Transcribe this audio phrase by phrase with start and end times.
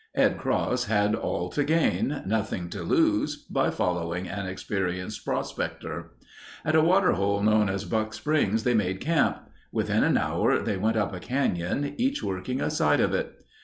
[0.15, 6.13] Ed Cross had all to gain; nothing to lose by following an experienced prospector.
[6.65, 9.47] At a water hole known as Buck Springs they made camp.
[9.71, 13.45] Within an hour they went up a canyon, each working a side of it.